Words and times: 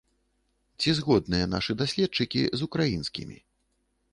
Ці 0.79 0.89
згодныя 0.99 1.45
нашы 1.53 1.71
даследчыкі 1.81 2.41
з 2.61 2.71
украінскімі? 2.71 3.37